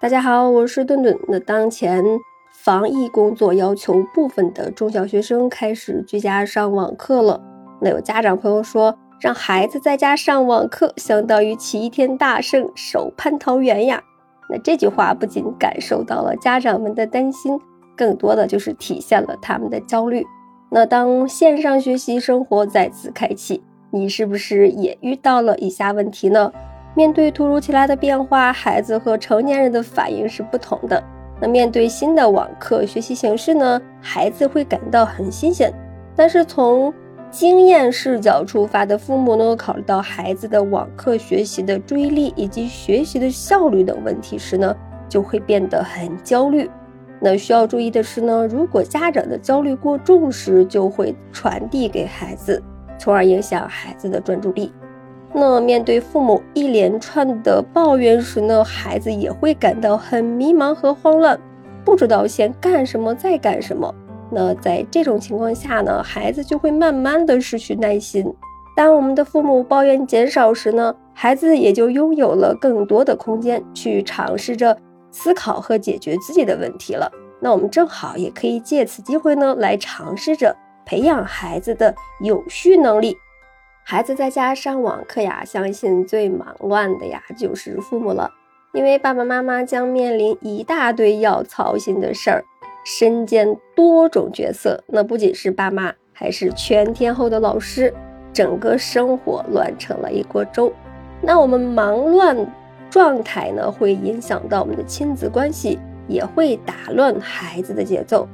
[0.00, 1.14] 大家好，我是顿顿。
[1.28, 2.02] 那当前
[2.50, 7.38] 防疫工作要求部分的中小学生开始居家上网课了。
[7.82, 14.02] 那有家长朋友说，让孩子在家上网课，相当于齐天大圣守蟠桃园呀。
[14.48, 17.60] 那这句话不仅感受到了家长们的担心，
[17.94, 20.24] 更多的就是体现了他们的焦虑。
[20.70, 26.50] 那当线上学习生活再次开启，你是不是也遇到了以下问题呢？
[26.94, 31.02] 面对突如其来的变化，孩子和成年人的反应是不同的。
[31.40, 33.80] 那面对新的网课学习形式呢？
[34.00, 35.72] 孩子会感到很新鲜，
[36.14, 36.92] 但是从
[37.30, 44.76] 经验视角出发的父母呢，考虑到孩子的网课学习的注意力以及学习的效率等问题时呢，
[45.08, 46.68] 就会变得很焦虑。
[47.20, 52.60] 那需要注意的是呢，如果家长的焦虑过重时，就会传递给孩子，
[52.98, 54.72] 从而影响孩子的专注力。
[55.32, 61.38] 那面对父母一连串的抱怨时呢，孩子也会感到很迷茫和慌乱，
[61.84, 63.94] 不知道先干什么再干什么。
[64.32, 68.32] 那在这种情况下呢，孩子就会慢慢的失去耐心。
[68.76, 74.76] 当我们的父母抱怨减少时呢，孩子也就拥有了更多的空间去尝试着
[75.10, 77.10] 思考和解决自己的问题了。
[77.40, 80.54] 那我们正好也可以借此机会呢，来尝试着
[80.84, 83.16] 培养孩子的有序能力。
[83.90, 88.30] 孩子在家上网课呀，相信最忙乱的呀就是父母了，
[88.72, 92.44] 因为爸爸妈妈将面临一大堆要操心的事儿，
[92.84, 94.80] 身兼多种角色。
[94.86, 97.92] 那不仅是爸妈，还是全天候的老师，
[98.32, 100.72] 整个生活乱成了一锅粥。
[101.20, 102.36] 那我们忙乱
[102.88, 108.28] 状态呢，会影响到我们的亲子关系，也会打乱孩子的节奏。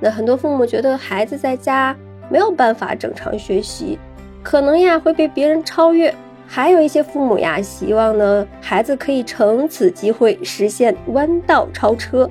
[0.00, 1.94] 那很多父母觉得孩子在家
[2.30, 3.98] 没有办法正常学习。
[4.42, 6.12] 可能呀会被别人超越，
[6.46, 12.28] 还有一些父母呀希望呢孩子可以乘此机会实现弯道超车，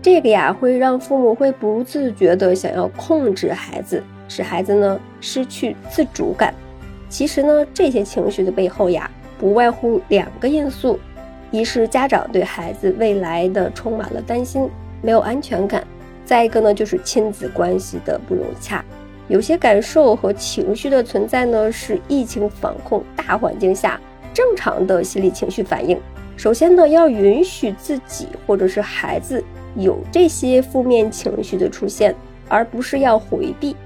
[0.00, 6.54] 这个呀会让父母会不自觉的想要控制孩子，使孩子呢失去自主感。
[7.08, 10.98] 其实呢这些情绪的背后呀不外乎两个因素，
[11.50, 14.70] 一是家长对孩子未来的充满了担心，
[15.02, 15.82] 没有安全感；
[16.24, 18.84] 再一个呢就是亲子关系的不融洽。
[19.28, 24.00] 有些感受和情绪的存在呢，是疫情防控大环境下
[24.34, 26.00] 正常的心理情绪反应。
[26.36, 29.42] 首先呢，要允许自己或者是孩子
[29.76, 32.14] 有这些负面情绪的出现，
[32.48, 33.76] 而不是要回避。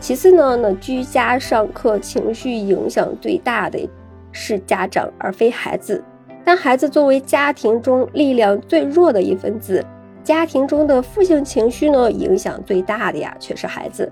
[0.00, 3.88] 其次呢，那居家上课情绪影响最大的
[4.32, 6.02] 是家长而非孩子。
[6.44, 9.84] 但孩子作为家庭中力量最弱的一份子，
[10.24, 14.10] 家庭中的负性情绪呢，影响最大的呀，却是孩子。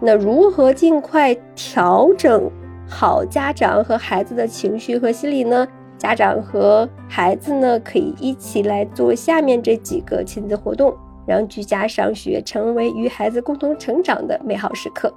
[0.00, 2.50] 那如何尽快调整
[2.88, 5.66] 好家长和孩子的情绪和心理呢？
[5.98, 10.96] 家长和孩子呢，可以一起来做下面这几个亲子活动，
[11.26, 15.12] 让居家上学成为与孩子共同成长的美好时刻。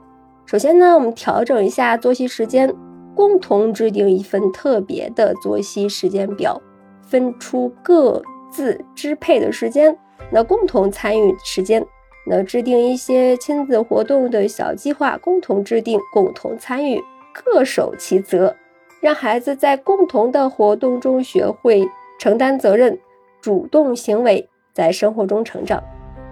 [0.45, 2.69] 首先呢，我们调整一下作息时间，
[3.15, 6.61] 共同制定一份特别的作息时间表，
[7.01, 8.21] 分出各
[8.51, 9.97] 自支配的时间，
[10.29, 11.81] 那共同参与时间。
[12.25, 17.03] 那制定一些亲子活动的小计划，共同制定，共同参与，
[17.33, 18.55] 各守其责，
[19.01, 21.87] 让孩子在共同的活动中学会
[22.19, 22.97] 承担责任、
[23.41, 25.83] 主动行为，在生活中成长。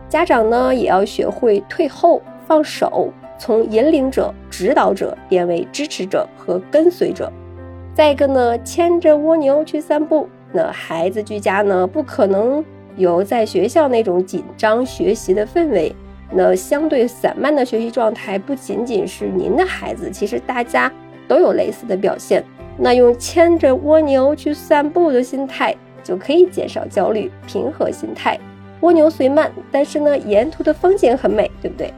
[0.08, 7.32] 家长呢，也要学会退后、放手，从引领者、指导者变为支持者和跟随者。
[7.94, 10.30] 再一个呢，牵着蜗牛去散步。
[10.54, 12.64] 那孩子居家呢，不可能。
[12.96, 15.96] 有在学校那种紧张学习的氛围，
[16.32, 20.92] 那相对散漫的学习状态，不仅仅是您的孩子，其实大家
[21.28, 22.44] 都有类似的表现。
[22.78, 28.40] 那用牵着蜗牛去散步的心态，就可以减少焦虑，平和心态。
[28.80, 31.94] 蜗牛虽慢，但是呢，沿途的风景很美，对不对？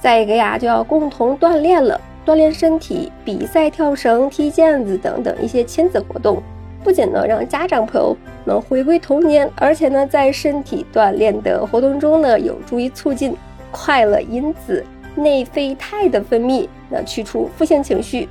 [0.00, 6.42] 再一个呀，就要共同锻炼了，锻炼身体，比赛跳绳、踢毽子等等一些亲子活动。
[6.82, 13.36] 不仅能让家长朋友能回归童年，而且呢，在身体锻炼的活动中呢，有助于促进
[13.70, 14.84] 快乐因子
[15.14, 18.28] 内啡肽的分泌，那去除负性情绪。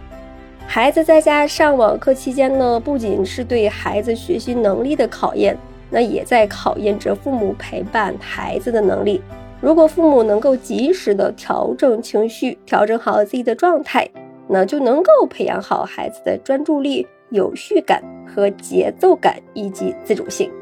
[0.65, 5.57] 孩子在家上网课期间呢，不仅是对孩子学习能力的考验，
[5.89, 9.21] 那也在考验着父母陪伴孩子的能力。
[9.61, 14.09] 如果父母能够及时的调整情绪，调整好自己的状态，
[14.47, 17.07] 那就能够培养好孩子的专注力。
[17.31, 18.03] 有序感
[18.33, 20.58] 和节奏感以及自主性。